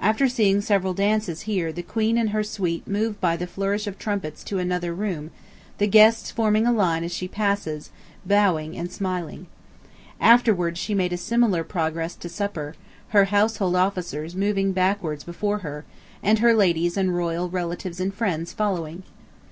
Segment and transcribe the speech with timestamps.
[0.00, 3.98] After seeing several dances here the Queen and her suite move by the flourish of
[4.00, 5.30] trumpets to another room,
[5.78, 7.90] the guests forming a lane as she passes,
[8.26, 9.46] bowing and smiling.
[10.20, 12.74] Afterward she made a similar progress to supper,
[13.10, 15.84] her household officers moving backwards before her,
[16.20, 19.04] and her ladies and royal relatives and friends following.